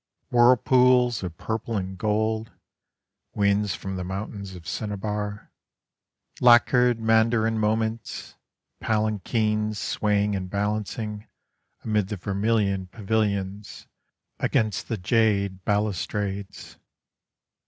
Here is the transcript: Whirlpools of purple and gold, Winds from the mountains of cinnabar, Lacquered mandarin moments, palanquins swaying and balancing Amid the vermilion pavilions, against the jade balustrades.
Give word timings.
Whirlpools 0.31 1.21
of 1.21 1.37
purple 1.37 1.77
and 1.77 1.95
gold, 1.95 2.49
Winds 3.35 3.75
from 3.75 3.97
the 3.97 4.03
mountains 4.03 4.55
of 4.55 4.67
cinnabar, 4.67 5.51
Lacquered 6.39 6.99
mandarin 6.99 7.59
moments, 7.59 8.35
palanquins 8.79 9.77
swaying 9.77 10.35
and 10.35 10.49
balancing 10.49 11.27
Amid 11.83 12.07
the 12.07 12.17
vermilion 12.17 12.87
pavilions, 12.87 13.85
against 14.39 14.87
the 14.87 14.97
jade 14.97 15.63
balustrades. 15.65 16.79